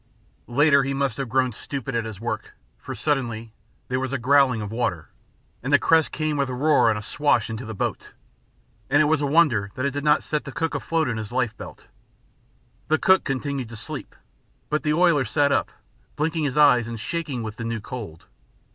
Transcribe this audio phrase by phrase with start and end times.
[0.47, 3.53] Later he must have grown stupid at his work, for suddenly
[3.87, 5.09] there was a growling of water,
[5.61, 8.11] and a crest came with a roar and a swash into the boat,
[8.89, 11.31] and it was a wonder that it did not set the cook afloat in his
[11.31, 11.85] life belt.
[12.87, 14.15] The cook continued to sleep,
[14.71, 15.69] but the oiler sat up,
[16.15, 18.25] blinking his eyes and shaking with the new cold.